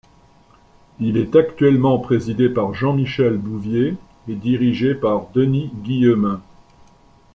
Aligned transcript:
Il 0.99 1.15
est 1.15 1.35
actuellement 1.35 1.99
présidé 1.99 2.49
par 2.49 2.73
Jean-Michel 2.73 3.37
Bouvier 3.37 3.93
et 4.27 4.33
dirigé 4.33 4.95
par 4.95 5.27
Denis 5.35 5.69
Guillemin. 5.83 6.41